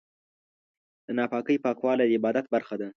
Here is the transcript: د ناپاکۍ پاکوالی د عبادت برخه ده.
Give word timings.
د 1.05 1.07
ناپاکۍ 1.17 1.57
پاکوالی 1.65 2.05
د 2.07 2.11
عبادت 2.17 2.45
برخه 2.53 2.75
ده. 2.81 2.89